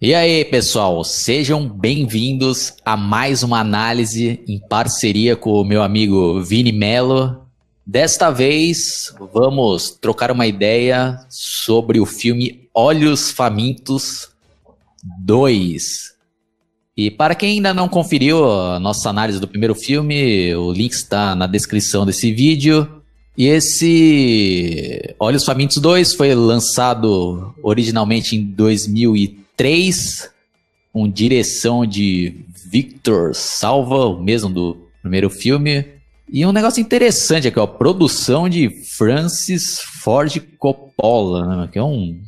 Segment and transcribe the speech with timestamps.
[0.00, 6.40] E aí, pessoal, sejam bem-vindos a mais uma análise em parceria com o meu amigo
[6.40, 7.42] Vini Mello.
[7.84, 14.28] Desta vez, vamos trocar uma ideia sobre o filme Olhos Famintos
[15.24, 16.14] 2.
[16.96, 21.34] E para quem ainda não conferiu a nossa análise do primeiro filme, o link está
[21.34, 23.02] na descrição desse vídeo.
[23.36, 30.30] E esse Olhos Famintos 2 foi lançado originalmente em 2013 3,
[30.92, 35.84] com direção de Victor Salva, o mesmo do primeiro filme.
[36.30, 42.20] E um negócio interessante aqui, ó, produção de Francis Ford Coppola, né, que é um,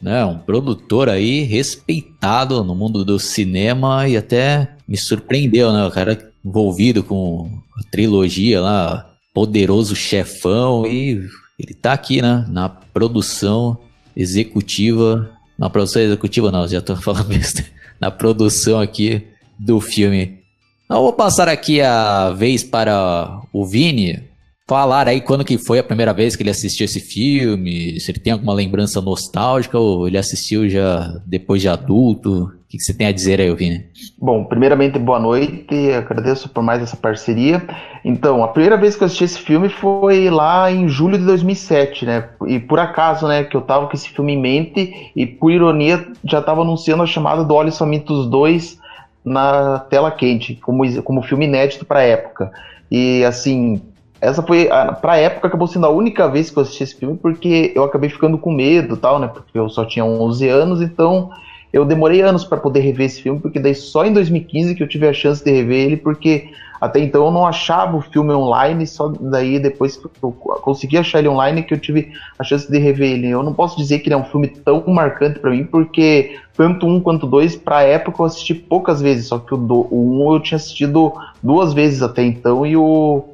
[0.00, 5.90] né, um produtor aí respeitado no mundo do cinema e até me surpreendeu, né, o
[5.90, 13.78] cara envolvido com a trilogia lá, Poderoso Chefão, e ele tá aqui, né, na produção
[14.16, 17.70] executiva na produção executiva não, já tô falando besteira.
[18.00, 19.26] Na produção aqui
[19.58, 20.38] do filme.
[20.84, 24.28] Então, eu vou passar aqui a vez para o Vini
[24.68, 28.20] falar aí quando que foi a primeira vez que ele assistiu esse filme, se ele
[28.20, 32.52] tem alguma lembrança nostálgica ou ele assistiu já depois de adulto.
[32.68, 33.86] O que, você tem a dizer aí, Vini?
[34.18, 37.66] Bom, primeiramente, boa noite, agradeço por mais essa parceria.
[38.04, 42.04] Então, a primeira vez que eu assisti esse filme foi lá em julho de 2007,
[42.04, 42.28] né?
[42.46, 46.08] E por acaso, né, que eu tava com esse filme em mente e por ironia
[46.22, 48.78] já tava anunciando a chamada do Olhos Famintos 2
[49.24, 52.52] na tela quente, como, como filme inédito para época.
[52.90, 53.80] E assim,
[54.20, 54.68] essa foi,
[55.00, 58.10] pra época, acabou sendo a única vez que eu assisti esse filme, porque eu acabei
[58.10, 59.26] ficando com medo tal, né?
[59.26, 61.30] Porque eu só tinha 11 anos, então
[61.72, 64.88] eu demorei anos para poder rever esse filme, porque daí só em 2015 que eu
[64.88, 66.48] tive a chance de rever ele, porque
[66.80, 71.18] até então eu não achava o filme online, só daí depois que eu consegui achar
[71.18, 73.28] ele online que eu tive a chance de rever ele.
[73.28, 76.86] Eu não posso dizer que ele é um filme tão marcante para mim, porque tanto
[76.86, 80.34] um quanto dois, pra época eu assisti poucas vezes, só que o, do, o um
[80.34, 83.24] eu tinha assistido duas vezes até então, e o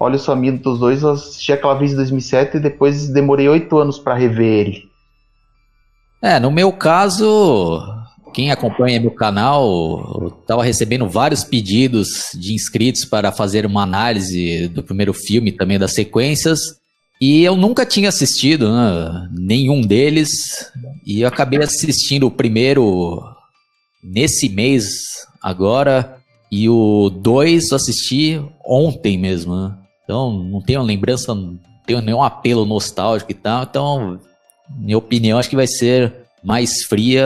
[0.00, 3.98] Olha só, dos dois eu assisti aquela vez em 2007 e depois demorei oito anos
[3.98, 4.87] para rever ele.
[6.20, 7.80] É, no meu caso,
[8.34, 14.82] quem acompanha meu canal estava recebendo vários pedidos de inscritos para fazer uma análise do
[14.82, 16.60] primeiro filme também das sequências.
[17.20, 20.70] E eu nunca tinha assistido né, nenhum deles.
[21.06, 23.22] E eu acabei assistindo o primeiro
[24.02, 26.16] nesse mês agora.
[26.50, 29.54] E o dois eu assisti ontem mesmo.
[29.54, 29.76] Né?
[30.04, 33.64] Então não tenho lembrança, não tenho nenhum apelo nostálgico e tal.
[33.64, 34.20] Então
[34.70, 36.12] minha opinião, acho que vai ser
[36.42, 37.24] mais fria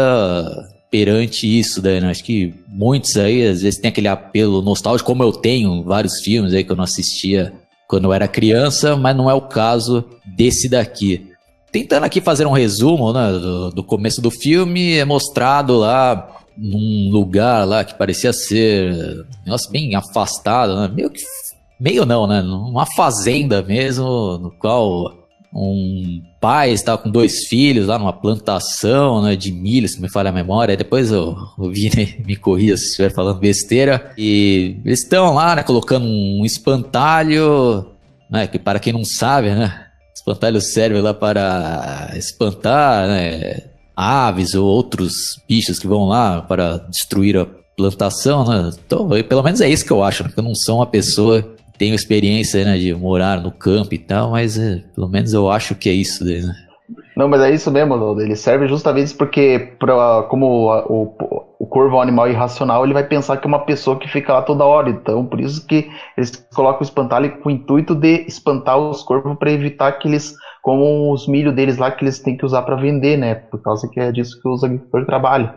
[0.90, 1.98] perante isso, né?
[2.10, 6.52] Acho que muitos aí, às vezes, tem aquele apelo nostálgico, como eu tenho vários filmes
[6.52, 7.52] aí que eu não assistia
[7.88, 11.30] quando eu era criança, mas não é o caso desse daqui.
[11.70, 17.10] Tentando aqui fazer um resumo né, do, do começo do filme, é mostrado lá num
[17.10, 20.90] lugar lá que parecia ser nossa, bem afastado, né?
[20.94, 21.22] meio que
[21.80, 22.42] meio não, né?
[22.42, 25.21] Uma fazenda mesmo, no qual
[25.54, 30.30] um pai estava com dois filhos lá numa plantação né, de milho, se me falha
[30.30, 30.76] a memória.
[30.76, 34.12] Depois eu, eu vi, né, me corria se estiver falando besteira.
[34.16, 37.86] E eles estão lá, né, colocando um espantalho,
[38.30, 43.60] né, que para quem não sabe, né, espantalho serve lá para espantar, né,
[43.94, 47.46] aves ou outros bichos que vão lá para destruir a
[47.76, 48.70] plantação, né?
[48.86, 50.30] Então, pelo menos é isso que eu acho, né?
[50.36, 54.56] eu não sou uma pessoa tenho experiência né, de morar no campo e tal, mas
[54.56, 56.54] é, pelo menos eu acho que é isso daí, né?
[57.16, 61.98] Não, mas é isso mesmo, ele serve justamente porque, pra, como o, o corvo é
[61.98, 64.90] um animal irracional, ele vai pensar que é uma pessoa que fica lá toda hora.
[64.90, 69.36] Então, por isso que eles colocam o espantalho com o intuito de espantar os corvos
[69.36, 72.76] para evitar que eles comam os milho deles lá que eles têm que usar para
[72.76, 73.34] vender, né?
[73.34, 75.52] Por causa que é disso que os agricultores trabalham.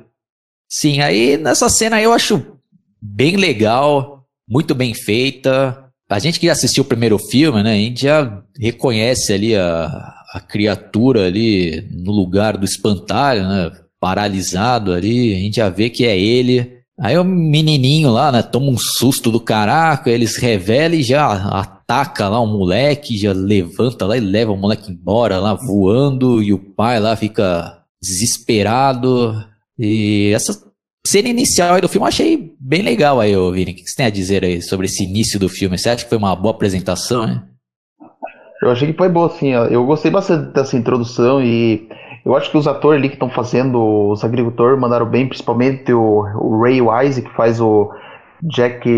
[0.68, 2.58] Sim, aí nessa cena eu acho
[3.00, 8.04] bem legal, muito bem feita a gente que assistiu o primeiro filme, né, a gente
[8.04, 9.86] já reconhece ali a,
[10.34, 16.06] a criatura ali no lugar do espantalho, né, paralisado ali, a gente já vê que
[16.06, 16.76] é ele.
[17.00, 22.30] Aí o menininho lá, né, toma um susto do caraca, eles revelam e já ataca
[22.30, 26.60] lá o moleque, já levanta lá e leva o moleque embora lá voando e o
[26.60, 29.44] pai lá fica desesperado.
[29.78, 30.58] E essa
[31.06, 33.72] cena inicial do filme eu achei bem legal aí, ô Vini.
[33.72, 35.78] O que você tem a dizer aí sobre esse início do filme?
[35.78, 37.44] Você acha que foi uma boa apresentação, né?
[38.62, 39.52] Eu achei que foi boa, sim.
[39.52, 41.88] Eu gostei bastante dessa introdução e
[42.26, 46.22] eu acho que os atores ali que estão fazendo, os agricultores, mandaram bem, principalmente o,
[46.36, 47.92] o, Ray Wise, que faz o
[48.42, 48.90] Jack.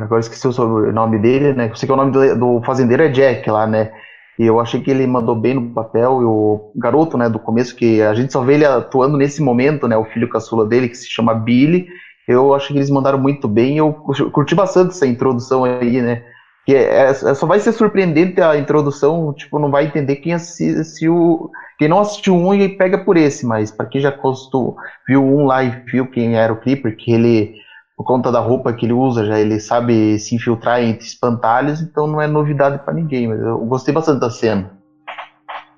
[0.00, 1.68] Agora esqueci o nome dele, né?
[1.70, 3.92] Eu sei que o nome do, do fazendeiro é Jack lá, né?
[4.36, 6.20] E eu achei que ele mandou bem no papel.
[6.20, 9.86] E o garoto, né, do começo, que a gente só vê ele atuando nesse momento,
[9.86, 11.86] né, o filho caçula dele, que se chama Billy.
[12.26, 13.76] Eu acho que eles mandaram muito bem.
[13.78, 16.22] Eu curti bastante essa introdução aí, né?
[16.66, 21.50] Que é, é, só vai ser surpreendente a introdução, tipo, não vai entender quem assistiu,
[21.78, 24.74] quem não assistiu um e pega por esse, mas para quem já costou,
[25.06, 27.54] viu um lá e viu quem era o Clipper, que ele
[27.96, 32.06] por conta da roupa que ele usa, já ele sabe se infiltrar entre espantalhos, então
[32.06, 34.72] não é novidade para ninguém, mas eu gostei bastante da cena.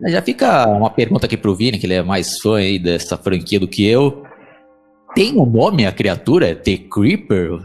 [0.07, 3.59] Já fica uma pergunta aqui pro Vini, que ele é mais fã aí dessa franquia
[3.59, 4.26] do que eu.
[5.17, 6.55] Tem um nome a criatura?
[6.55, 7.59] The Creeper?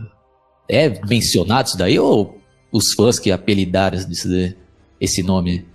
[0.69, 2.38] É mencionado isso daí ou
[2.71, 4.56] os fãs que apelidaram esse,
[5.01, 5.65] esse nome?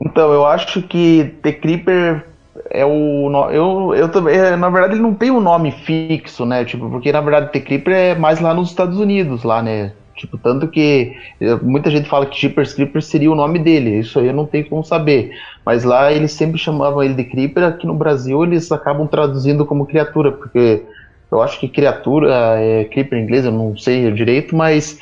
[0.00, 2.24] Então, eu acho que The Creeper
[2.70, 3.30] é o.
[3.50, 4.38] Eu, eu também.
[4.38, 6.64] É, na verdade, ele não tem um nome fixo, né?
[6.64, 9.92] Tipo, porque na verdade The Creeper é mais lá nos Estados Unidos, lá, né?
[10.16, 14.18] Tipo, tanto que eh, muita gente fala que Jeepers Creeper seria o nome dele, isso
[14.18, 15.30] aí eu não tenho como saber.
[15.64, 19.86] Mas lá eles sempre chamavam ele de Creeper, aqui no Brasil eles acabam traduzindo como
[19.86, 20.82] criatura, porque
[21.30, 24.98] eu acho que criatura é Creeper em inglês, eu não sei direito, mas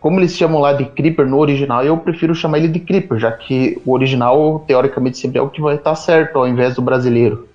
[0.00, 3.30] como eles chamam lá de Creeper no original, eu prefiro chamar ele de Creeper, já
[3.30, 7.48] que o original, teoricamente, sempre é o que vai estar certo, ao invés do brasileiro.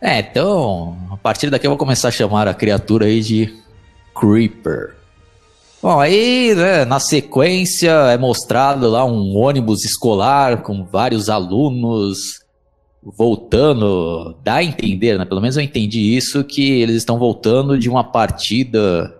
[0.00, 3.54] É, então, a partir daqui eu vou começar a chamar a criatura aí de
[4.14, 4.94] Creeper.
[5.82, 12.44] Bom, aí, né, na sequência é mostrado lá um ônibus escolar com vários alunos
[13.14, 15.24] voltando, dá a entender, né?
[15.24, 19.14] Pelo menos eu entendi isso, que eles estão voltando de uma partida,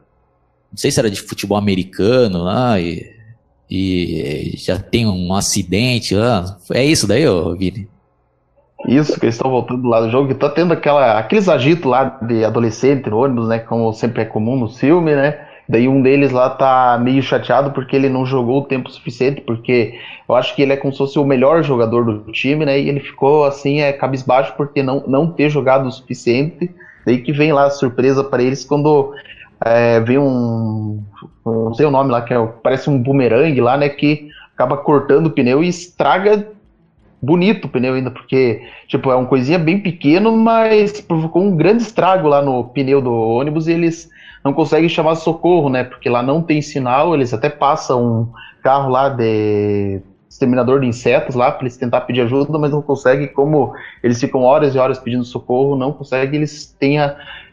[0.71, 3.15] não sei se era de futebol americano lá, e,
[3.71, 6.59] e já tem um acidente lá.
[6.73, 7.89] É isso daí, ô Vini?
[8.89, 12.19] Isso, que eles estão voltando lá do jogo, que tá tendo aquela, aqueles agitos lá
[12.23, 13.59] de adolescente no ônibus, né?
[13.59, 15.46] Como sempre é comum no filme, né?
[15.69, 19.95] Daí um deles lá tá meio chateado porque ele não jogou o tempo suficiente, porque
[20.29, 22.81] eu acho que ele é como se fosse o melhor jogador do time, né?
[22.81, 26.71] E ele ficou assim, é cabisbaixo porque não, não ter jogado o suficiente.
[27.05, 29.13] Daí que vem lá a surpresa para eles quando
[29.65, 31.03] é, vem um.
[31.45, 33.89] Não sei o nome lá, que é, parece um bumerangue lá, né?
[33.89, 36.49] Que acaba cortando o pneu e estraga
[37.21, 41.83] bonito o pneu ainda, porque, tipo, é uma coisinha bem pequeno, mas provocou um grande
[41.83, 44.09] estrago lá no pneu do ônibus e eles
[44.47, 45.83] não conseguem chamar socorro, né?
[45.83, 48.29] Porque lá não tem sinal, eles até passam um
[48.63, 53.27] carro lá de exterminador de insetos lá para eles tentar pedir ajuda, mas não conseguem,
[53.27, 53.73] como
[54.05, 56.97] eles ficam horas e horas pedindo socorro, não conseguem, eles têm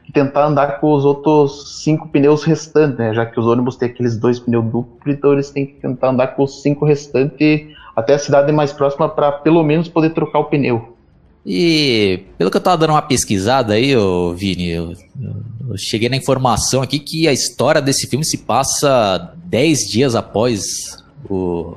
[0.04, 3.12] que tentar andar com os outros cinco pneus restantes, né?
[3.12, 6.28] Já que os ônibus têm aqueles dois pneus duplos, então eles têm que tentar andar
[6.28, 10.46] com os cinco restantes até a cidade mais próxima para pelo menos poder trocar o
[10.46, 10.96] pneu.
[11.44, 15.34] E pelo que eu tava dando uma pesquisada aí, ô Vini, eu, eu
[15.78, 20.98] cheguei na informação aqui que a história desse filme se passa 10 dias após
[21.30, 21.76] o,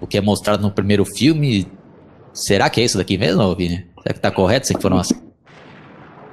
[0.00, 1.66] o que é mostrado no primeiro filme.
[2.32, 3.86] Será que é isso daqui mesmo, Vini?
[4.02, 5.18] Será que tá correto essa informação?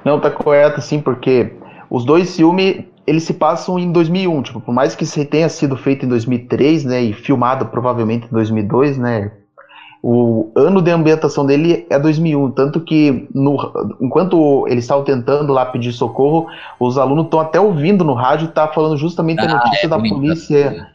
[0.04, 1.52] Não, tá correto sim, porque
[1.90, 6.04] os dois filmes eles se passam em 2001, tipo, por mais que tenha sido feito
[6.04, 9.30] em 2003, né, e filmado provavelmente em 2002, né,
[10.08, 13.56] o ano de ambientação dele é 2001, tanto que no,
[14.00, 16.46] enquanto eles estavam tentando lá pedir socorro,
[16.78, 19.98] os alunos estão até ouvindo no rádio, tá falando justamente ah, a notícia é, da
[19.98, 20.86] polícia,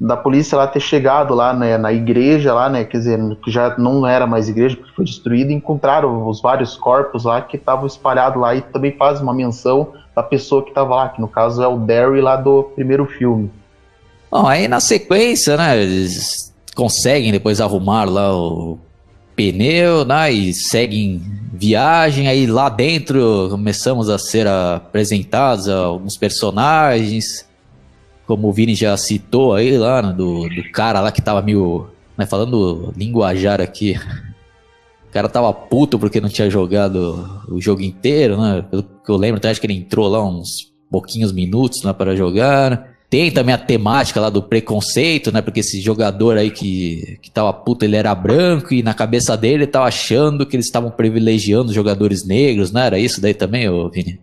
[0.00, 3.78] da polícia lá ter chegado lá né, na igreja lá, né, quer dizer, que já
[3.78, 8.42] não era mais igreja porque foi destruída, encontraram os vários corpos lá que estavam espalhados
[8.42, 11.68] lá e também faz uma menção da pessoa que estava lá, que no caso é
[11.68, 13.48] o Derry lá do primeiro filme.
[14.28, 18.78] Bom, aí na sequência, né, eles conseguem depois arrumar lá o
[19.34, 20.30] pneu, né?
[20.30, 21.20] E seguem
[21.52, 22.28] viagem.
[22.28, 27.48] Aí lá dentro começamos a ser apresentados alguns personagens,
[28.26, 31.88] como o Vini já citou aí lá, né, do, do cara lá que tava meio.
[32.16, 33.98] Né, falando linguajar aqui.
[35.06, 38.62] O cara tava puto porque não tinha jogado o jogo inteiro, né?
[38.70, 42.14] Pelo que eu lembro, até acho que ele entrou lá uns pouquinhos minutos né, para
[42.14, 42.95] jogar.
[43.08, 45.40] Tem também a temática lá do preconceito, né?
[45.40, 49.64] Porque esse jogador aí que, que tava puto, ele era branco e na cabeça dele
[49.64, 53.68] ele tava achando que eles estavam privilegiando os jogadores negros, não era isso daí também,
[53.68, 54.18] ô Vini?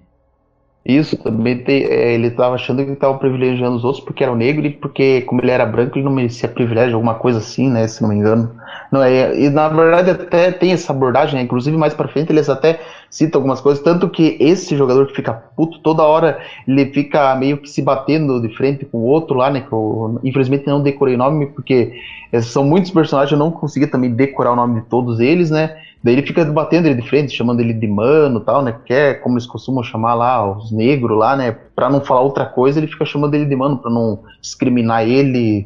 [0.86, 4.66] Isso, também tem, é, ele tava achando que estavam privilegiando os outros porque eram negros
[4.66, 7.88] e porque, como ele era branco, ele não merecia privilégio, alguma coisa assim, né?
[7.88, 8.54] Se não me engano.
[8.92, 11.42] Não, é, e na verdade até tem essa abordagem, né?
[11.42, 15.34] inclusive mais pra frente eles até citam algumas coisas, tanto que esse jogador que fica
[15.34, 19.50] puto toda hora, ele fica meio que se batendo de frente com o outro lá,
[19.50, 19.62] né?
[19.62, 21.94] Que eu, infelizmente não decorei o nome, porque
[22.42, 25.78] são muitos personagens, eu não consegui também decorar o nome de todos eles, né?
[26.03, 28.75] Daí ele fica batendo ele de frente, chamando ele de mano tal, né?
[28.86, 31.55] Que é como eles costumam chamar lá os negros lá, né?
[31.75, 35.65] Pra não falar outra coisa, ele fica chamando ele de mano, pra não discriminar ele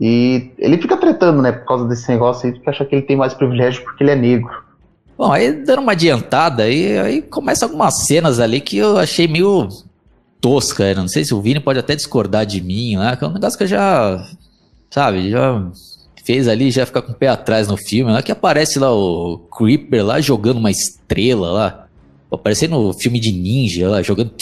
[0.00, 3.16] E ele fica tretando, né, por causa desse negócio aí, porque acha que ele tem
[3.16, 4.50] mais privilégio porque ele é negro.
[5.16, 9.68] Bom, aí dando uma adiantada, aí, aí começa algumas cenas ali que eu achei meio
[10.40, 10.94] tosca.
[10.94, 13.56] Não sei se o Vini pode até discordar de mim lá, que é um negócio
[13.56, 14.22] que eu já,
[14.90, 15.66] sabe, já
[16.26, 18.10] fez ali, já fica com o pé atrás no filme.
[18.10, 21.86] Lá que aparece lá o Creeper lá jogando uma estrela lá.
[22.30, 24.32] Aparecendo no filme de ninja lá, jogando,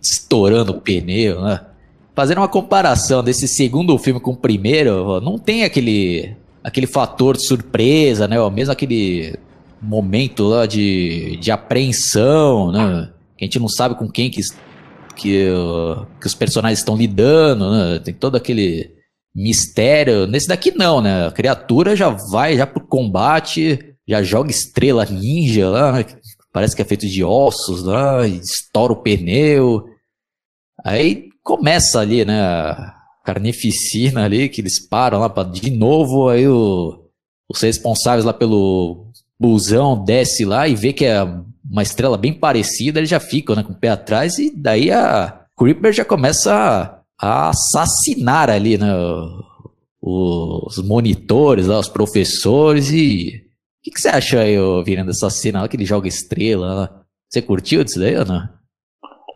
[0.00, 1.68] estourando o pneu lá.
[2.14, 7.44] Fazendo uma comparação desse segundo filme com o primeiro, não tem aquele aquele fator de
[7.44, 8.36] surpresa, né?
[8.50, 9.36] Mesmo aquele
[9.82, 13.10] momento lá de, de apreensão, né?
[13.36, 14.40] Que a gente não sabe com quem que,
[15.16, 15.48] que,
[16.20, 17.98] que os personagens estão lidando, né?
[17.98, 18.94] Tem todo aquele
[19.34, 20.26] mistério.
[20.26, 21.26] Nesse daqui não, né?
[21.26, 26.04] A criatura já vai já pro combate, já joga estrela ninja lá,
[26.52, 29.84] parece que é feito de ossos lá, estoura o pneu.
[30.84, 32.74] Aí começa ali, né?
[33.24, 37.08] Carnificina ali, que eles param lá pra, de novo, aí o,
[37.48, 39.10] os responsáveis lá pelo
[39.40, 41.22] busão desce lá e vê que é
[41.68, 45.46] uma estrela bem parecida, eles já ficam né, com o pé atrás e daí a
[45.56, 48.92] Creeper já começa a, a assassinar ali né,
[50.02, 53.40] os monitores, lá, os professores e...
[53.80, 56.90] O que, que, você acha aí, Virando, dessa cena lá que ele joga estrela lá?
[57.30, 58.48] Você curtiu disso daí ou não?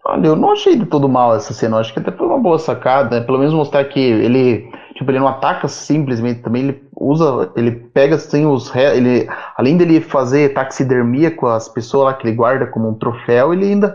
[0.07, 2.39] Olha, eu não achei de todo mal essa cena, eu acho que até foi uma
[2.39, 3.27] boa sacada, né?
[3.27, 8.17] pelo menos mostrar que ele Tipo, ele não ataca simplesmente, também ele usa, ele pega
[8.17, 12.89] assim os ele além dele fazer taxidermia com as pessoas lá que ele guarda como
[12.89, 13.95] um troféu, ele ainda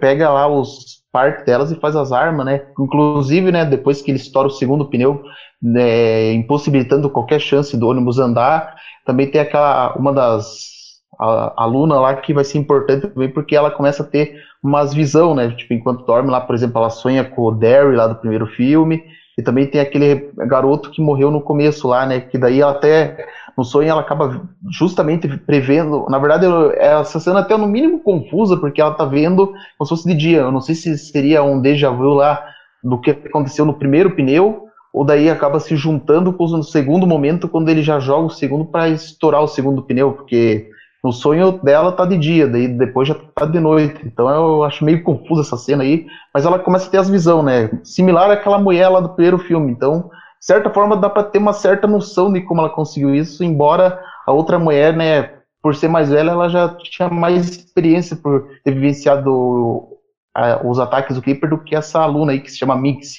[0.00, 2.60] pega lá os partes delas e faz as armas, né?
[2.78, 5.20] Inclusive, né, depois que ele estoura o segundo pneu,
[5.62, 8.74] né, impossibilitando qualquer chance do ônibus andar,
[9.04, 10.70] também tem aquela uma das
[11.20, 15.34] a, aluna lá que vai ser importante também porque ela começa a ter umas visão,
[15.34, 15.48] né?
[15.54, 19.02] Tipo, enquanto dorme lá, por exemplo, ela sonha com o Derry lá do primeiro filme,
[19.40, 22.20] e também tem aquele garoto que morreu no começo lá, né?
[22.20, 26.06] Que daí ela até no sonho ela acaba justamente prevendo.
[26.10, 26.44] Na verdade,
[26.76, 30.40] essa cena até no mínimo confusa, porque ela tá vendo como se fosse de dia.
[30.40, 32.44] Eu não sei se seria um déjà vu lá
[32.84, 37.48] do que aconteceu no primeiro pneu, ou daí acaba se juntando com o segundo momento,
[37.48, 40.69] quando ele já joga o segundo para estourar o segundo pneu, porque
[41.02, 44.00] no sonho dela tá de dia, daí depois já tá de noite.
[44.04, 47.44] Então eu acho meio confusa essa cena aí, mas ela começa a ter as visões,
[47.44, 47.70] né?
[47.82, 49.72] Similar àquela mulher lá do primeiro filme.
[49.72, 53.44] Então, de certa forma, dá para ter uma certa noção de como ela conseguiu isso,
[53.44, 55.30] embora a outra mulher, né,
[55.62, 59.88] por ser mais velha, ela já tinha mais experiência por ter vivenciado
[60.34, 63.16] a, os ataques do Clipper do que essa aluna aí que se chama Mix.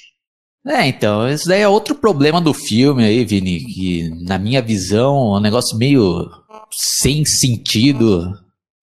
[0.66, 5.34] É, então, isso daí é outro problema do filme aí, Vini, que na minha visão
[5.34, 6.28] é um negócio meio
[6.72, 8.32] sem sentido,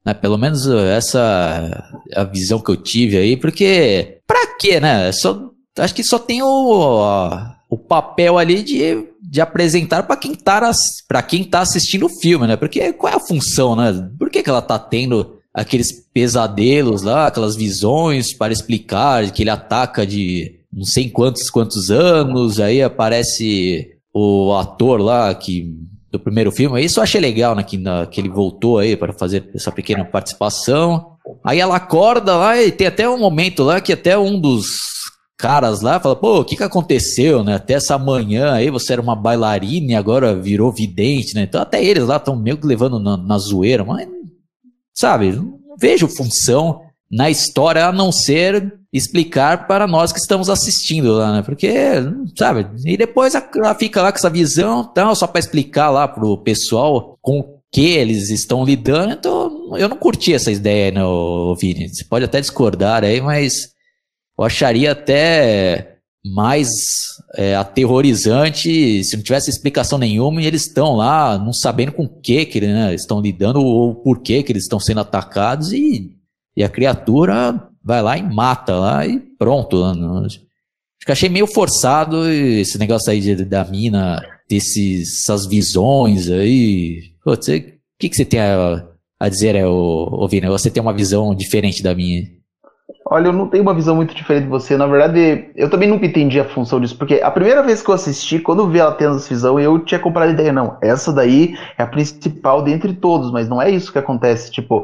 [0.06, 0.14] né?
[0.14, 5.12] Pelo menos essa é a visão que eu tive aí, porque pra quê, né?
[5.12, 7.24] Só, acho que só tem o,
[7.70, 10.72] o papel ali de, de apresentar para quem, tá,
[11.08, 12.56] pra quem tá assistindo o filme, né?
[12.56, 14.10] Porque qual é a função, né?
[14.18, 19.50] Por que, que ela tá tendo aqueles pesadelos lá, aquelas visões para explicar que ele
[19.50, 25.76] ataca de não sei quantos quantos anos, aí aparece o ator lá que
[26.12, 26.84] do primeiro filme.
[26.84, 27.64] Isso eu achei legal, né?
[27.64, 31.18] Que, na, que ele voltou aí para fazer essa pequena participação.
[31.44, 34.68] Aí ela acorda lá e tem até um momento lá que até um dos
[35.38, 37.56] caras lá fala, pô, o que que aconteceu, né?
[37.56, 41.44] Até essa manhã aí você era uma bailarina e agora virou vidente, né?
[41.44, 44.08] Então até eles lá estão meio que levando na, na zoeira, mas,
[44.94, 51.14] sabe, não vejo função na história a não ser explicar para nós que estamos assistindo
[51.14, 51.42] lá, né?
[51.42, 51.74] Porque,
[52.38, 56.38] sabe, e depois ela fica lá com essa visão, então, só para explicar lá pro
[56.38, 61.02] pessoal com que eles estão lidando, então eu não curti essa ideia, né,
[61.60, 61.88] Vini?
[61.88, 63.70] Você pode até discordar aí, mas
[64.38, 66.68] eu acharia até mais
[67.36, 72.46] é, aterrorizante se não tivesse explicação nenhuma e eles estão lá não sabendo com que,
[72.46, 76.19] que né, estão lidando ou por que, que eles estão sendo atacados e
[76.60, 79.82] e a criatura vai lá e mata lá e pronto.
[79.82, 80.42] Acho
[81.06, 87.14] que achei meio forçado esse negócio aí de, da mina, desses, essas visões aí.
[87.26, 87.38] O
[87.98, 88.86] que, que você tem a,
[89.18, 90.50] a dizer, é, o, Vina?
[90.50, 92.24] Você tem uma visão diferente da minha?
[93.06, 94.76] Olha, eu não tenho uma visão muito diferente de você.
[94.76, 97.96] Na verdade, eu também nunca entendi a função disso, porque a primeira vez que eu
[97.96, 101.56] assisti, quando vi ela tendo essa visão, eu tinha comprado a ideia, não, essa daí
[101.78, 104.52] é a principal dentre todos, mas não é isso que acontece.
[104.52, 104.84] Tipo,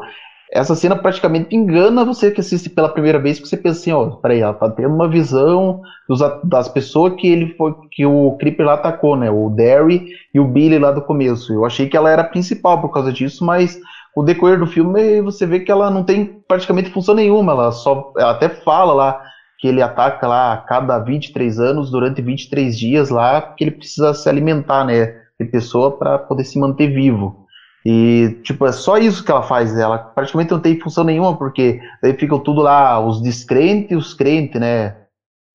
[0.56, 4.10] essa cena praticamente engana você que assiste pela primeira vez, que você pensa assim, ó,
[4.22, 8.66] peraí, ela tá tendo uma visão dos, das pessoas que ele foi, que o Creeper
[8.66, 9.30] lá atacou, né?
[9.30, 11.52] O Derry e o Billy lá do começo.
[11.52, 13.78] Eu achei que ela era principal por causa disso, mas
[14.16, 18.14] o decorrer do filme você vê que ela não tem praticamente função nenhuma, ela só
[18.18, 19.20] ela até fala lá
[19.60, 24.14] que ele ataca lá a cada 23 anos, durante 23 dias lá, porque ele precisa
[24.14, 25.08] se alimentar, né,
[25.40, 27.45] de pessoa para poder se manter vivo.
[27.86, 29.77] E, tipo, é só isso que ela faz.
[29.77, 34.13] Ela praticamente não tem função nenhuma, porque daí ficam tudo lá, os descrentes e os
[34.13, 34.96] crentes, né?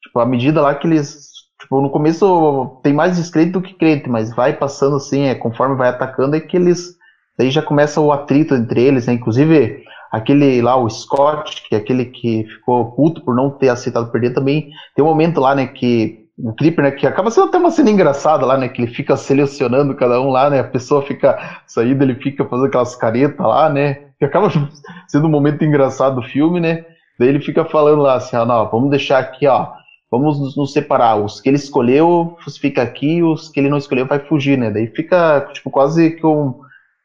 [0.03, 1.29] Tipo, à medida lá que eles.
[1.61, 5.75] Tipo, no começo tem mais descrente do que crente, mas vai passando assim, é, conforme
[5.75, 6.95] vai atacando, é que eles.
[7.37, 9.15] Daí já começa o atrito entre eles, né?
[9.15, 14.11] Inclusive, aquele lá, o Scott, que é aquele que ficou puto por não ter aceitado
[14.11, 17.59] perder, também tem um momento lá, né, que o Clipper, né, que acaba sendo até
[17.59, 21.03] uma cena engraçada lá, né, que ele fica selecionando cada um lá, né, a pessoa
[21.03, 24.49] fica saindo, ele fica fazendo aquelas caretas lá, né, que acaba
[25.09, 26.85] sendo um momento engraçado do filme, né,
[27.19, 29.69] daí ele fica falando lá assim, ah, não, vamos deixar aqui, ó,
[30.11, 34.07] vamos nos, nos separar, os que ele escolheu fica aqui, os que ele não escolheu
[34.07, 36.59] vai fugir, né, daí fica, tipo, quase que um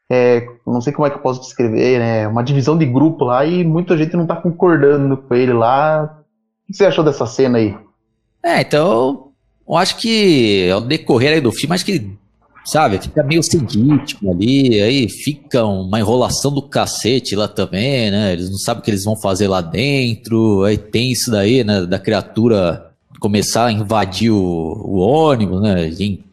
[0.08, 2.28] é, não sei como é que eu posso descrever, né?
[2.28, 6.22] Uma divisão de grupo lá e muita gente não tá concordando com ele lá.
[6.62, 7.76] O que você achou dessa cena aí?
[8.40, 9.25] É, então,
[9.68, 12.10] eu acho que ao decorrer do filme, acho que,
[12.64, 18.32] sabe, fica meio sem ritmo ali, aí fica uma enrolação do cacete lá também, né?
[18.32, 21.84] Eles não sabem o que eles vão fazer lá dentro, aí tem isso daí, né,
[21.86, 25.88] da criatura começar a invadir o, o ônibus, né?
[25.88, 26.24] E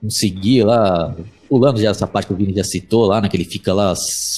[0.00, 1.14] conseguir lá
[1.48, 3.28] pulando já essa parte que o Vini já citou lá, né?
[3.28, 3.92] Que ele fica lá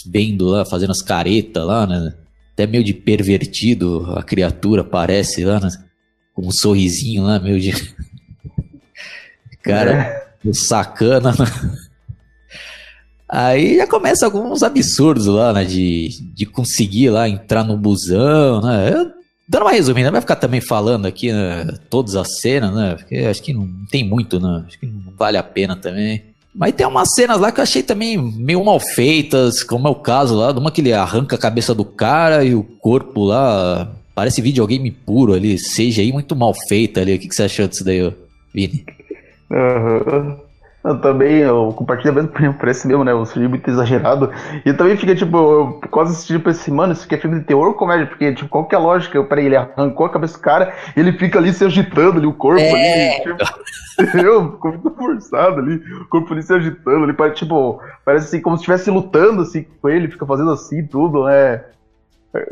[0.06, 2.14] vendo lá, fazendo as caretas lá, né?
[2.52, 5.71] Até meio de pervertido a criatura parece lá, né?
[6.35, 7.73] Com um sorrisinho lá, meio de.
[9.62, 10.52] Cara, é.
[10.52, 11.33] sacana.
[11.33, 11.47] Né?
[13.28, 15.64] Aí já começa alguns absurdos lá, né?
[15.64, 18.90] De, de conseguir lá entrar no busão, né?
[18.92, 19.11] Eu,
[19.49, 22.95] dando uma resumida, não vai ficar também falando aqui né, todas as cenas, né?
[22.95, 24.64] Porque acho que não tem muito, né?
[24.66, 26.23] Acho que não vale a pena também.
[26.54, 29.95] Mas tem umas cenas lá que eu achei também meio mal feitas, como é o
[29.95, 33.90] caso lá, de uma que ele arranca a cabeça do cara e o corpo lá.
[34.14, 37.14] Parece videogame puro ali, seja aí muito mal feita ali.
[37.14, 38.12] O que, que você achou disso daí,
[38.54, 38.85] Vini?
[39.50, 40.37] Uhum.
[40.84, 42.32] Eu também, eu compartilho a mesma
[42.88, 43.14] mesmo, né?
[43.14, 44.32] O filme muito exagerado.
[44.66, 47.46] E também fica, tipo, eu quase assisti tipo esse, mano, isso aqui é filme de
[47.46, 48.06] terror ou comédia?
[48.06, 49.16] Porque, tipo, qual que é a lógica?
[49.16, 52.26] Eu, peraí, ele arrancou a cabeça do cara e ele fica ali se agitando ali,
[52.26, 53.14] o corpo é.
[53.14, 53.22] ali.
[53.96, 58.26] Tipo, eu, ficou muito forçado ali, o corpo ali se agitando, ele parece, tipo, parece
[58.26, 61.62] assim, como se estivesse lutando assim com ele, fica fazendo assim tudo, né?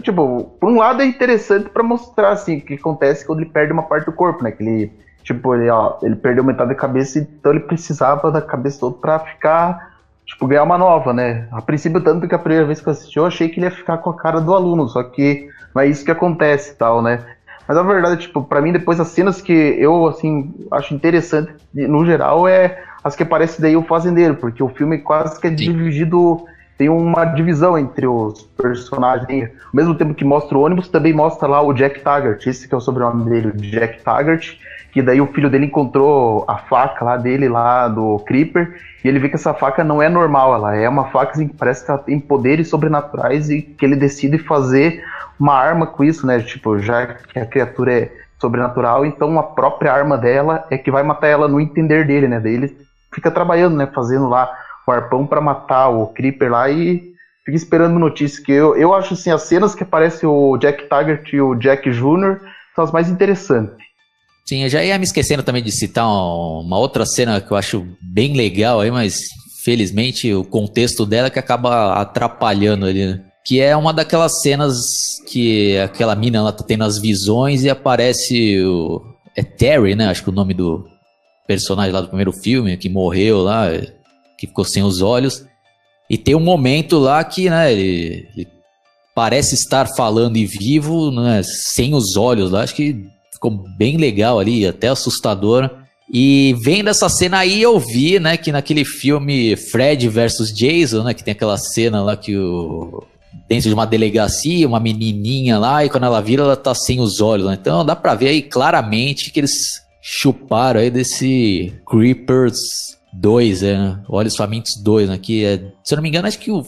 [0.02, 3.72] Tipo, por um lado é interessante para mostrar, assim, o que acontece quando ele perde
[3.72, 4.52] uma parte do corpo, né?
[4.52, 8.80] Que ele Tipo, ele, ó, ele perdeu metade da cabeça, então ele precisava da cabeça
[8.80, 9.92] toda pra ficar,
[10.26, 11.46] tipo, ganhar uma nova, né?
[11.52, 13.70] A princípio, tanto que a primeira vez que eu assisti, eu achei que ele ia
[13.70, 17.02] ficar com a cara do aluno, só que não é isso que acontece e tal,
[17.02, 17.20] né?
[17.68, 22.04] Mas a verdade, tipo, para mim, depois as cenas que eu, assim, acho interessante, no
[22.04, 25.56] geral, é as que aparece daí o fazendeiro, porque o filme quase que é Sim.
[25.56, 26.44] dividido
[26.76, 29.50] tem uma divisão entre os personagens.
[29.50, 32.74] Ao mesmo tempo que mostra o ônibus, também mostra lá o Jack Taggart, esse que
[32.74, 34.56] é o sobrenome dele, Jack Taggart,
[34.92, 39.18] que daí o filho dele encontrou a faca lá dele, lá do Creeper, e ele
[39.18, 41.90] vê que essa faca não é normal, ela é uma faca assim, que parece que
[41.90, 45.02] ela tem poderes sobrenaturais e que ele decide fazer
[45.38, 46.40] uma arma com isso, né?
[46.40, 51.02] Tipo, já que a criatura é sobrenatural, então a própria arma dela é que vai
[51.02, 52.40] matar ela no entender dele, né?
[52.40, 52.76] Daí ele
[53.12, 53.86] fica trabalhando, né?
[53.86, 54.50] Fazendo lá
[54.86, 57.10] o arpão para matar o Creeper lá e
[57.44, 61.32] fica esperando notícias que eu, eu acho assim, as cenas que aparece o Jack Taggart
[61.32, 62.40] e o Jack Jr.
[62.74, 63.89] são as mais interessantes.
[64.50, 67.86] Sim, eu já ia me esquecendo também de citar uma outra cena que eu acho
[68.02, 69.20] bem legal aí, mas
[69.62, 73.24] felizmente o contexto dela que acaba atrapalhando ali, né?
[73.46, 78.60] Que é uma daquelas cenas que aquela mina ela tá tendo as visões e aparece
[78.64, 79.00] o.
[79.36, 80.08] É Terry, né?
[80.08, 80.84] Acho que o nome do
[81.46, 83.68] personagem lá do primeiro filme, que morreu lá,
[84.36, 85.46] que ficou sem os olhos.
[86.10, 88.48] E tem um momento lá que, né, ele, ele
[89.14, 92.62] parece estar falando e vivo, né, sem os olhos lá.
[92.64, 93.08] Acho que
[93.40, 95.70] ficou bem legal ali, até assustador.
[96.12, 101.14] E vendo essa cena aí, eu vi, né, que naquele filme Fred versus Jason, né,
[101.14, 103.02] que tem aquela cena lá que o
[103.48, 107.20] dentro de uma delegacia, uma menininha lá, e quando ela vira, ela tá sem os
[107.20, 107.56] olhos, né?
[107.60, 109.52] Então dá pra ver aí claramente que eles
[110.02, 112.58] chuparam aí desse Creepers
[113.12, 114.00] 2, né?
[114.08, 115.18] Olhos Famintos 2, né?
[115.18, 116.64] Que é, se eu não me engano, acho que o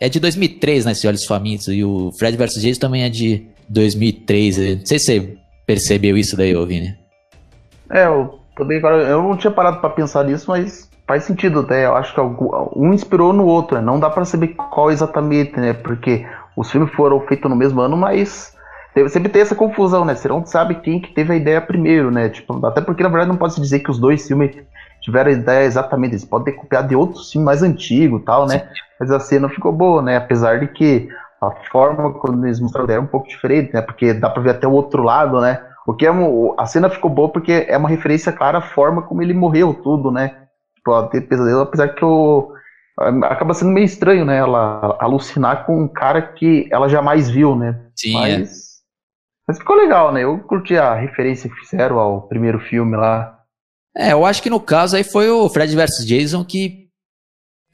[0.00, 3.46] é de 2003, né, esse Olhos Famintos, e o Fred vs Jason também é de
[3.68, 4.58] 2003.
[4.58, 4.74] Né?
[4.76, 6.96] Não sei se percebeu isso daí, Vini?
[7.90, 11.86] É, eu também eu não tinha parado para pensar nisso, mas faz sentido até.
[11.86, 13.82] Eu acho que um inspirou no outro, né?
[13.82, 15.72] Não dá para saber qual exatamente, né?
[15.72, 18.54] Porque os filmes foram feitos no mesmo ano, mas
[19.08, 20.14] sempre tem essa confusão, né?
[20.14, 22.28] Você não sabe quem que teve a ideia primeiro, né?
[22.28, 24.56] Tipo, até porque na verdade não pode se dizer que os dois filmes
[25.00, 26.12] tiveram a ideia exatamente.
[26.12, 28.68] Eles podem ter copiado de outros filmes mais antigos, tal, né?
[28.98, 30.16] Mas a cena ficou boa, né?
[30.16, 31.08] Apesar de que
[31.40, 33.82] a forma quando eles mostraram era um pouco diferente, né?
[33.82, 35.62] Porque dá pra ver até o outro lado, né?
[35.86, 39.02] O que é um, a cena ficou boa porque é uma referência clara à forma
[39.02, 40.46] como ele morreu, tudo, né?
[40.76, 42.52] Tipo, ter pesadelo, apesar que eu,
[43.24, 44.38] acaba sendo meio estranho, né?
[44.38, 47.78] Ela alucinar com um cara que ela jamais viu, né?
[47.94, 48.16] Sim.
[48.16, 48.38] É.
[48.38, 48.54] Mas, é.
[49.48, 50.24] mas ficou legal, né?
[50.24, 53.40] Eu curti a referência que fizeram ao primeiro filme lá.
[53.96, 56.83] É, eu acho que no caso aí foi o Fred vs Jason que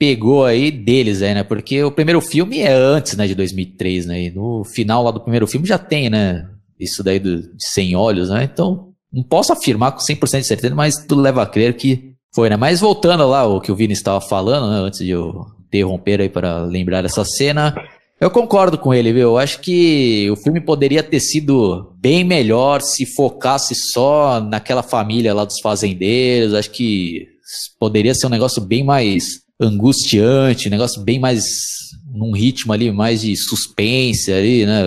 [0.01, 1.43] pegou aí deles aí, né?
[1.43, 4.23] Porque o primeiro filme é antes, né, de 2003, né?
[4.23, 6.49] E no final lá do primeiro filme já tem, né?
[6.79, 8.49] Isso daí do, de Sem Olhos, né?
[8.51, 12.49] Então, não posso afirmar com 100% de certeza, mas tudo leva a crer que foi,
[12.49, 12.57] né?
[12.57, 14.79] Mas voltando lá o que o Vini estava falando, né?
[14.79, 17.75] Antes de eu interromper aí para lembrar essa cena,
[18.19, 19.21] eu concordo com ele, viu?
[19.21, 25.31] Eu acho que o filme poderia ter sido bem melhor se focasse só naquela família
[25.31, 26.55] lá dos fazendeiros.
[26.55, 27.27] Acho que
[27.79, 31.45] poderia ser um negócio bem mais angustiante, negócio bem mais
[32.13, 34.81] num ritmo ali mais de suspense ali, né?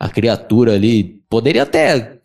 [0.00, 2.18] A criatura ali poderia até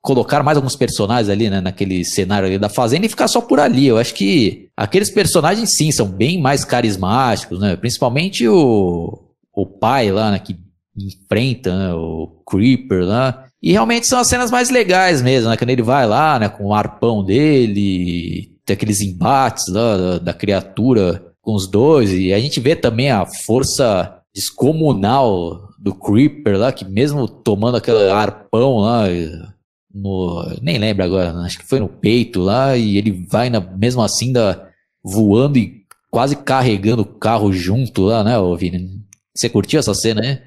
[0.00, 3.58] colocar mais alguns personagens ali, né, naquele cenário ali da fazenda e ficar só por
[3.58, 3.88] ali.
[3.88, 7.76] Eu acho que aqueles personagens sim são bem mais carismáticos, né?
[7.76, 10.54] Principalmente o o pai lá, né, que
[10.94, 13.46] enfrenta né, o Creeper lá.
[13.62, 15.56] E realmente são as cenas mais legais mesmo, né?
[15.56, 20.34] Quando ele vai lá, né, com o arpão dele, tem aqueles embates lá da, da
[20.34, 26.72] criatura com os dois, e a gente vê também a força descomunal do Creeper lá,
[26.72, 29.04] que mesmo tomando aquele arpão lá,
[29.94, 34.02] no, nem lembro agora, acho que foi no peito lá, e ele vai na, mesmo
[34.02, 34.66] assim da,
[35.02, 39.04] voando e quase carregando o carro junto lá, né, Vini?
[39.34, 40.42] Você curtiu essa cena, né?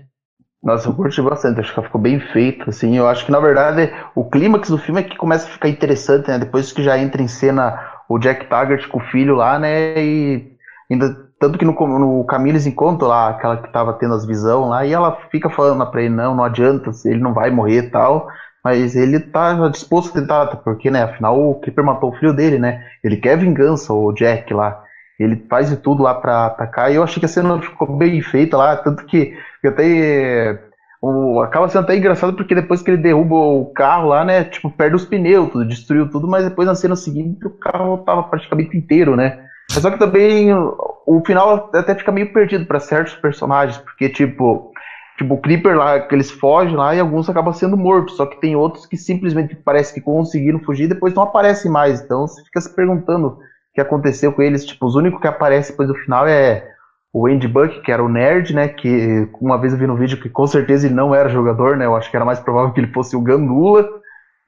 [0.61, 3.93] Nossa, eu curti bastante, acho que ficou bem feito, assim, eu acho que na verdade
[4.13, 7.21] o clímax do filme é que começa a ficar interessante, né, depois que já entra
[7.21, 10.51] em cena o Jack Taggart com o filho lá, né, e
[10.91, 14.69] ainda, tanto que no, no caminho eles encontram lá aquela que tava tendo as visão
[14.69, 17.89] lá, e ela fica falando pra ele, não, não adianta, ele não vai morrer e
[17.89, 18.27] tal,
[18.63, 22.57] mas ele tá disposto a tentar, porque, né, afinal o Creeper matou o filho dele,
[22.57, 24.83] né, ele quer vingança, o Jack lá,
[25.19, 26.91] ele faz de tudo lá para atacar.
[26.91, 30.57] E eu achei que a cena ficou bem feita lá, tanto que eu até.
[31.01, 34.43] O, acaba sendo até engraçado porque depois que ele derruba o carro lá, né?
[34.43, 38.23] Tipo, perde os pneus, tudo, destruiu tudo, mas depois na cena seguinte o carro tava
[38.23, 39.39] praticamente inteiro, né?
[39.71, 44.73] Mas só que também o final até fica meio perdido para certos personagens, porque tipo,
[45.17, 48.41] tipo, o Creeper lá, que eles fogem lá e alguns acabam sendo mortos, só que
[48.41, 52.01] tem outros que simplesmente parece que conseguiram fugir e depois não aparecem mais.
[52.01, 53.37] Então você fica se perguntando
[53.73, 54.65] que aconteceu com eles.
[54.65, 56.67] Tipo, os únicos que aparecem depois do final é
[57.11, 58.67] o Andy Buck, que era o nerd, né?
[58.67, 61.85] Que uma vez eu vi no vídeo que com certeza ele não era jogador, né?
[61.85, 63.87] Eu acho que era mais provável que ele fosse o Gandula.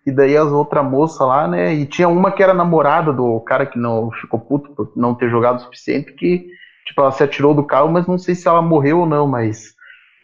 [0.06, 1.74] E daí as outras moças lá, né?
[1.74, 5.30] E tinha uma que era namorada do cara que não ficou puto por não ter
[5.30, 6.44] jogado o suficiente, que,
[6.86, 9.74] tipo, ela se atirou do carro, mas não sei se ela morreu ou não, mas.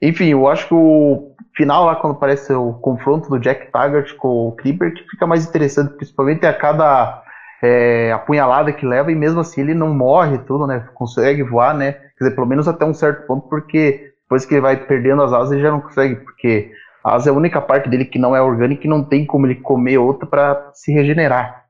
[0.02, 4.47] Enfim, eu acho que o final lá, quando aparece o confronto do Jack Taggart com
[4.47, 7.21] o Creeper, que fica mais interessante, principalmente a cada
[7.63, 10.88] é, apunhalada que leva e mesmo assim ele não morre tudo, né?
[10.93, 11.95] Consegue voar, né?
[12.18, 15.32] Quer dizer, pelo menos até um certo ponto, porque depois que ele vai perdendo as
[15.32, 16.72] asas ele já não consegue, porque
[17.04, 19.48] a asa é a única parte dele que não é orgânica e não tem como
[19.48, 21.66] ele comer outra para se regenerar.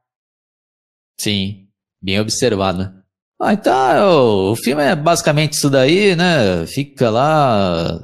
[1.19, 1.67] Sim,
[2.01, 2.79] bem observado.
[2.79, 2.93] Né?
[3.39, 6.65] Ah, então o filme é basicamente isso daí, né?
[6.65, 8.01] Fica lá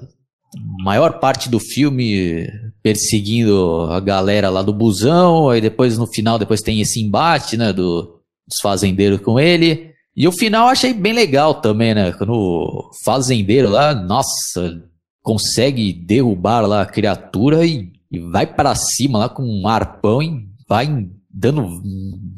[0.83, 2.47] maior parte do filme
[2.83, 7.71] perseguindo a galera lá do busão, aí depois no final depois tem esse embate, né,
[7.71, 9.92] do, dos fazendeiros com ele.
[10.15, 14.83] E o final eu achei bem legal também, né, quando o fazendeiro lá, nossa,
[15.21, 20.47] consegue derrubar lá a criatura e, e vai para cima lá com um arpão e
[20.67, 21.81] vai dando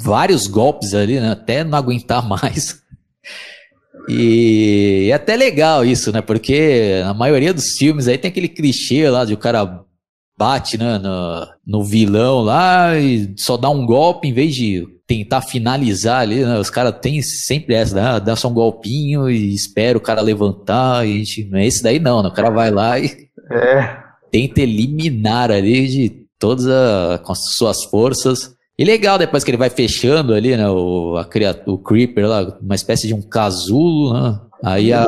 [0.01, 2.81] vários golpes ali, né, até não aguentar mais.
[4.07, 6.21] E é até legal isso, né?
[6.21, 9.83] Porque na maioria dos filmes aí tem aquele clichê lá de o cara
[10.38, 15.41] bate né, no, no vilão lá e só dá um golpe em vez de tentar
[15.41, 16.58] finalizar ali, né?
[16.58, 18.20] Os caras têm sempre essa, né?
[18.20, 21.08] Dá só um golpinho e espera o cara levantar.
[21.08, 22.30] E gente, não é esse daí não, né?
[22.30, 23.98] O cara vai lá e é.
[24.32, 28.56] tenta eliminar ali de todas a, com as suas forças.
[28.78, 30.70] E legal depois que ele vai fechando ali, né?
[30.70, 31.28] O, a,
[31.72, 34.39] o Creeper lá, uma espécie de um casulo, né?
[34.63, 35.06] Aí a,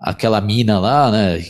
[0.00, 1.44] aquela mina lá, né?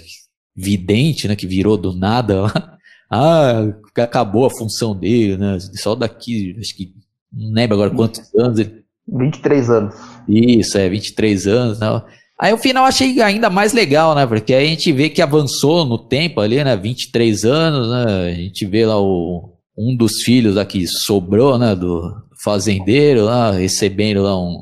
[0.54, 1.36] Vidente, né?
[1.36, 2.72] Que virou do nada lá
[3.14, 3.64] ah,
[3.98, 5.58] acabou a função dele, né?
[5.74, 6.94] Só daqui, acho que
[7.32, 8.82] não lembro agora quantos anos ele.
[9.08, 9.94] 23 anos.
[10.28, 11.78] Isso, é, 23 anos.
[11.80, 12.04] Não.
[12.38, 14.26] Aí o final achei ainda mais legal, né?
[14.26, 16.76] Porque aí a gente vê que avançou no tempo ali, né?
[16.76, 18.30] 23 anos, né?
[18.30, 21.74] A gente vê lá o, um dos filhos aqui sobrou, né?
[21.74, 24.60] Do fazendeiro lá, recebendo lá um,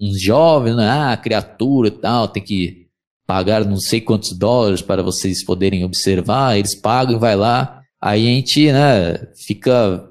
[0.00, 0.88] uns jovens, né?
[0.88, 2.84] Ah, criatura e tal, tem que
[3.26, 6.58] pagar não sei quantos dólares para vocês poderem observar.
[6.58, 7.80] Eles pagam e vai lá.
[8.00, 10.04] Aí a gente, né, fica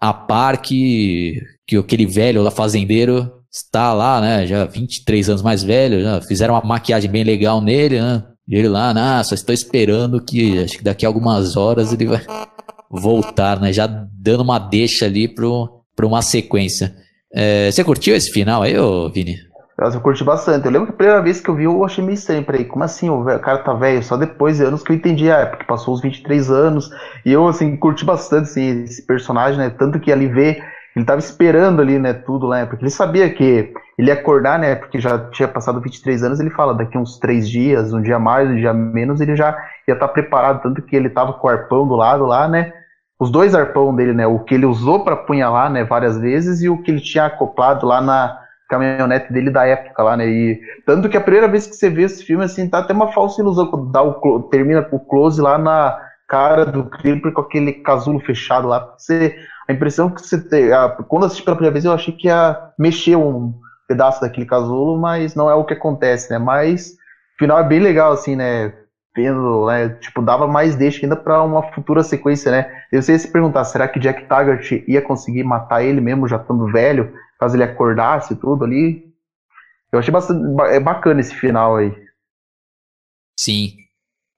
[0.00, 5.62] a par que, que aquele velho lá, fazendeiro, está lá, né, já 23 anos mais
[5.62, 9.54] velho, já fizeram uma maquiagem bem legal nele, né, e ele lá, ah, só estou
[9.54, 12.24] esperando que, acho que daqui a algumas horas ele vai
[12.90, 16.94] voltar, né, já dando uma deixa ali para uma sequência.
[17.32, 19.36] É, você curtiu esse final aí, ô Vini?
[19.80, 20.66] Eu curti bastante.
[20.66, 22.44] Eu lembro que a primeira vez que eu vi, eu achei meio estranho.
[22.44, 23.08] Peraí, como assim?
[23.08, 24.02] O cara tá velho?
[24.02, 25.30] Só depois de anos que eu entendi.
[25.30, 26.90] Ah, é porque passou os 23 anos.
[27.24, 29.70] E eu, assim, curti bastante assim, esse personagem, né?
[29.70, 30.60] Tanto que ali vê,
[30.96, 32.12] ele tava esperando ali, né?
[32.12, 32.66] Tudo, né?
[32.66, 34.74] Porque ele sabia que ele ia acordar, né?
[34.74, 36.40] Porque já tinha passado 23 anos.
[36.40, 39.94] Ele fala, daqui uns três dias, um dia mais, um dia menos, ele já ia
[39.94, 40.60] estar tá preparado.
[40.60, 42.72] Tanto que ele tava com o arpão do lado lá, né?
[43.20, 44.26] Os dois arpão dele, né?
[44.26, 45.84] O que ele usou para apunhalar, né?
[45.84, 50.16] Várias vezes e o que ele tinha acoplado lá na caminhonete dele da época lá,
[50.16, 50.28] né?
[50.28, 53.12] E tanto que a primeira vez que você vê esse filme, assim, tá até uma
[53.12, 57.40] falsa ilusão quando dá o, termina com o close lá na cara do Creeper com
[57.40, 58.94] aquele casulo fechado lá.
[58.98, 59.34] Você,
[59.66, 62.56] a impressão que você tem, a, quando assisti pela primeira vez, eu achei que ia
[62.78, 63.54] mexer um
[63.88, 66.38] pedaço daquele casulo, mas não é o que acontece, né?
[66.38, 66.90] Mas
[67.34, 68.72] o final é bem legal, assim, né?
[69.16, 69.88] Vendo, né?
[70.00, 72.70] Tipo, dava mais deixa ainda para uma futura sequência, né?
[72.92, 76.70] Eu sei se perguntar, será que Jack Taggart ia conseguir matar ele mesmo já estando
[76.70, 77.10] velho?
[77.38, 79.06] Caso ele acordasse tudo ali.
[79.92, 81.92] Eu achei bastante é bacana esse final aí.
[83.38, 83.76] Sim.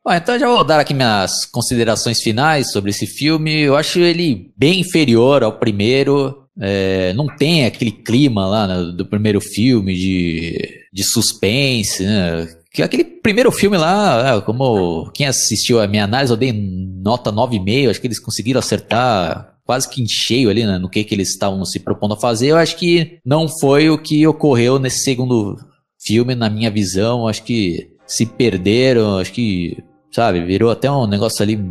[0.04, 3.60] Bom, então já vou dar aqui minhas considerações finais sobre esse filme.
[3.60, 6.48] Eu acho ele bem inferior ao primeiro.
[6.58, 12.46] É, não tem aquele clima lá né, do primeiro filme de, de suspense, né?
[12.72, 17.32] Que aquele primeiro filme lá, é, como quem assistiu a minha análise, eu dei nota
[17.32, 21.14] 9,5, acho que eles conseguiram acertar quase que em cheio ali né, no que, que
[21.14, 22.48] eles estavam se propondo a fazer.
[22.48, 25.56] Eu acho que não foi o que ocorreu nesse segundo
[26.04, 27.28] filme, na minha visão.
[27.28, 29.78] Acho que se perderam, acho que,
[30.10, 31.64] sabe, virou até um negócio ali.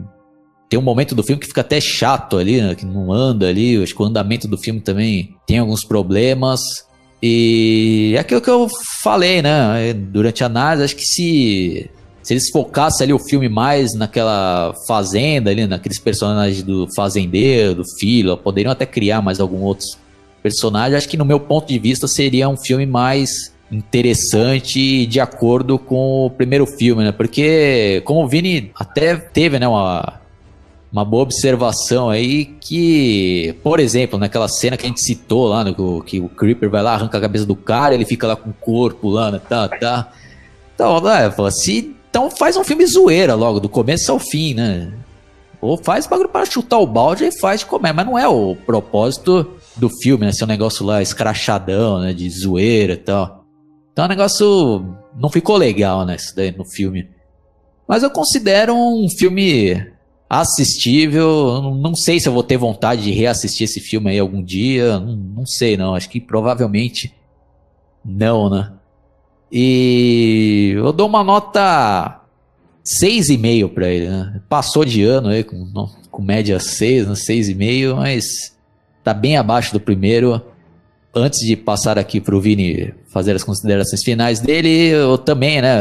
[0.69, 3.83] Tem um momento do filme que fica até chato ali, né, que não anda ali.
[3.83, 6.61] Acho que o andamento do filme também tem alguns problemas.
[7.21, 8.69] E é aquilo que eu
[9.03, 10.85] falei, né, durante a análise.
[10.85, 11.89] Acho que se
[12.21, 17.85] se eles focassem ali o filme mais naquela fazenda ali, naqueles personagens do fazendeiro, do
[17.97, 19.97] filho, poderiam até criar mais algum outros
[20.43, 20.97] personagens.
[20.97, 26.25] Acho que no meu ponto de vista seria um filme mais interessante de acordo com
[26.25, 27.11] o primeiro filme, né?
[27.11, 30.19] Porque como o Vini até teve, né, uma
[30.91, 35.73] uma boa observação aí que, por exemplo, naquela cena que a gente citou lá, né,
[36.05, 38.53] que o Creeper vai lá, arranca a cabeça do cara, ele fica lá com o
[38.53, 40.11] corpo lá, né, tá, tá.
[40.73, 44.91] Então, né, se então faz um filme zoeira logo, do começo ao fim, né?
[45.61, 48.55] Ou faz bagulho para chutar o balde e faz de comer, mas não é o
[48.55, 49.45] propósito
[49.75, 50.31] do filme, né?
[50.31, 52.13] Ser um negócio lá escrachadão, né?
[52.13, 53.45] De zoeira e tal.
[53.91, 56.15] Então o negócio não ficou legal, né?
[56.15, 57.09] Isso daí no filme.
[57.87, 59.91] Mas eu considero um filme
[60.29, 61.61] assistível.
[61.81, 64.99] Não sei se eu vou ter vontade de reassistir esse filme aí algum dia.
[64.99, 65.95] Não, não sei, não.
[65.95, 67.13] Acho que provavelmente
[68.05, 68.71] não, né?
[69.51, 72.21] E eu dou uma nota
[72.85, 74.41] 6,5 para ele, né?
[74.47, 75.65] Passou de ano aí com,
[76.11, 77.13] com média 6, né?
[77.13, 78.55] 6,5, mas
[79.03, 80.41] tá bem abaixo do primeiro.
[81.13, 85.79] Antes de passar aqui pro Vini fazer as considerações finais dele, eu também, né,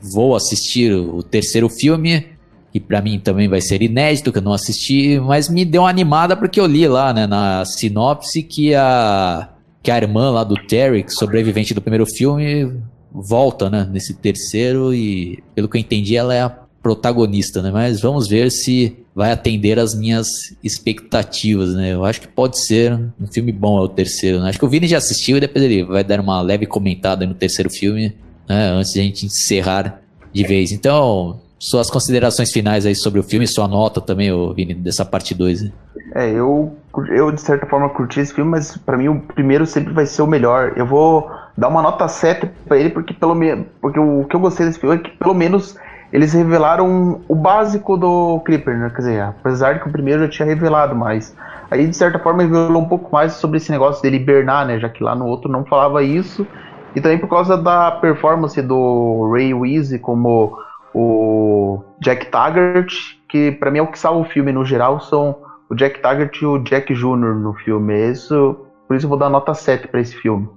[0.00, 2.26] vou assistir o terceiro filme,
[2.72, 5.90] que para mim também vai ser inédito, que eu não assisti, mas me deu uma
[5.90, 9.50] animada porque eu li lá, né, na sinopse que a
[9.86, 12.72] que a irmã lá do Terry, sobrevivente do primeiro filme,
[13.12, 16.48] volta, né, nesse terceiro e, pelo que eu entendi, ela é a
[16.82, 17.70] protagonista, né?
[17.72, 20.28] Mas vamos ver se vai atender as minhas
[20.62, 21.94] expectativas, né?
[21.94, 24.48] Eu acho que pode ser um filme bom, é o terceiro, né?
[24.48, 27.34] Acho que o Vini já assistiu e depois ele vai dar uma leve comentada no
[27.34, 28.12] terceiro filme,
[28.48, 28.70] né?
[28.70, 30.72] Antes de a gente encerrar de vez.
[30.72, 35.32] Então, suas considerações finais aí sobre o filme, sua nota também, o Vini, dessa parte
[35.32, 35.62] 2.
[35.62, 35.72] Né?
[36.14, 36.76] É, eu,
[37.08, 40.22] eu de certa forma curti esse filme, mas para mim o primeiro sempre vai ser
[40.22, 40.72] o melhor.
[40.76, 44.40] Eu vou dar uma nota 7 para ele, porque, pelo menos, porque o que eu
[44.40, 45.78] gostei desse filme é que pelo menos
[46.12, 48.90] eles revelaram o básico do Creeper, né?
[48.90, 51.36] Quer dizer, apesar de que o primeiro já tinha revelado mais.
[51.70, 54.78] Aí, de certa forma, revelou um pouco mais sobre esse negócio dele hibernar, né?
[54.78, 56.46] Já que lá no outro não falava isso.
[56.94, 60.56] E também por causa da performance do Ray Weasley como
[60.94, 62.94] o Jack Taggart,
[63.28, 65.36] que para mim é o que salva o filme no geral, são
[65.70, 67.34] o Jack Taggart e o Jack Jr.
[67.34, 68.10] no filme.
[68.10, 70.48] Isso, por isso eu vou dar nota 7 para esse filme.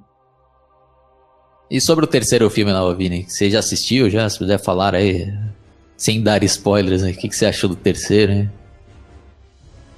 [1.69, 4.27] E sobre o terceiro filme, Nova Vini, você já assistiu já?
[4.27, 5.31] Se puder falar aí,
[5.95, 8.51] sem dar spoilers, o que, que você achou do terceiro, hein?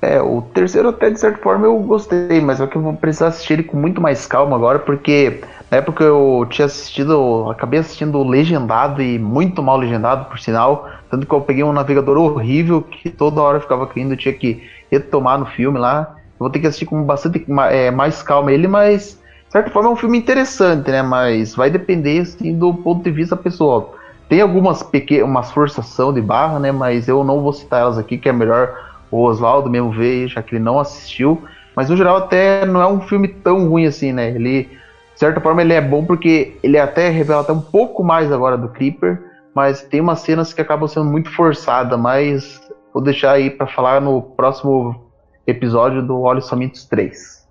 [0.01, 3.27] É, o terceiro até de certa forma eu gostei, mas é que eu vou precisar
[3.27, 8.21] assistir ele com muito mais calma agora, porque na época eu tinha assistido, acabei assistindo
[8.23, 13.11] legendado e muito mal legendado, por sinal, tanto que eu peguei um navegador horrível que
[13.11, 16.15] toda hora ficava caindo, eu tinha que retomar no filme lá.
[16.37, 19.93] Vou ter que assistir com bastante é, mais calma ele, mas de certa forma é
[19.93, 21.01] um filme interessante, né?
[21.01, 23.95] Mas vai depender assim, do ponto de vista pessoal.
[24.27, 26.71] Tem algumas pequenas, forçação de barra, né?
[26.71, 28.73] Mas eu não vou citar elas aqui, que é melhor
[29.11, 31.43] o Oswaldo mesmo ver, já que ele não assistiu.
[31.75, 34.29] Mas no geral até não é um filme tão ruim assim, né?
[34.29, 38.31] Ele, de certa forma, ele é bom porque ele até revela até um pouco mais
[38.31, 39.21] agora do Creeper,
[39.53, 42.60] mas tem umas cenas que acabam sendo muito forçadas, mas
[42.93, 45.11] vou deixar aí para falar no próximo
[45.45, 47.41] episódio do Olhos Somente 3.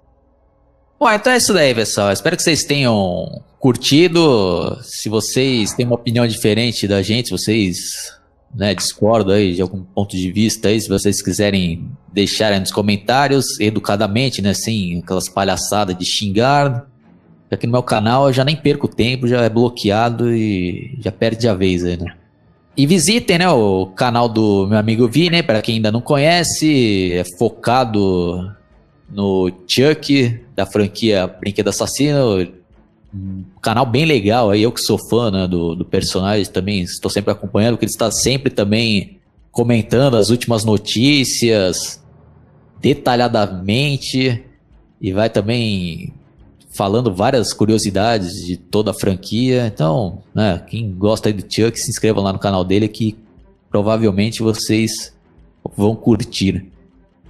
[0.98, 2.12] Bom, então é isso daí, pessoal.
[2.12, 4.78] Espero que vocês tenham curtido.
[4.82, 7.78] Se vocês têm uma opinião diferente da gente, se vocês
[8.54, 12.70] né, discordo aí de algum ponto de vista aí, se vocês quiserem deixar aí nos
[12.70, 16.86] comentários, educadamente, né, sem aquelas palhaçadas de xingar.
[17.50, 21.48] Aqui no meu canal eu já nem perco tempo, já é bloqueado e já perde
[21.48, 22.14] a vez aí, né.
[22.76, 27.24] E visitem, né, o canal do meu amigo Vini, para quem ainda não conhece, é
[27.38, 28.50] focado
[29.08, 32.48] no Chuck, da franquia Brinquedo Assassino,
[33.12, 37.10] um canal bem legal aí, eu que sou fã né, do, do personagem também, estou
[37.10, 39.18] sempre acompanhando, porque ele está sempre também
[39.50, 42.02] comentando as últimas notícias
[42.80, 44.44] detalhadamente.
[45.00, 46.12] E vai também
[46.70, 49.66] falando várias curiosidades de toda a franquia.
[49.66, 53.18] Então, né, quem gosta aí do Chuck, se inscreva lá no canal dele que
[53.70, 55.14] provavelmente vocês
[55.76, 56.70] vão curtir.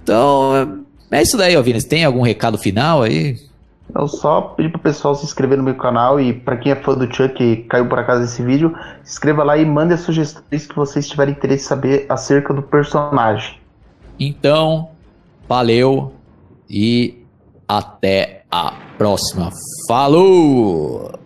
[0.03, 1.83] Então, é isso daí, Alvines.
[1.83, 3.37] Tem algum recado final aí?
[3.93, 6.95] Eu só pedi pro pessoal se inscrever no meu canal e para quem é fã
[6.95, 8.73] do Chuck e caiu por acaso desse vídeo,
[9.03, 12.61] se inscreva lá e mande as sugestões que vocês tiverem interesse em saber acerca do
[12.61, 13.59] personagem.
[14.17, 14.89] Então,
[15.47, 16.13] valeu
[16.69, 17.25] e
[17.67, 19.51] até a próxima.
[19.87, 21.20] Falou!